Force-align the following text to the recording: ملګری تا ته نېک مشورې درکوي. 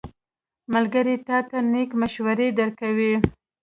ملګری 0.73 1.15
تا 1.27 1.37
ته 1.49 1.57
نېک 1.71 1.89
مشورې 2.01 2.47
درکوي. 2.59 3.13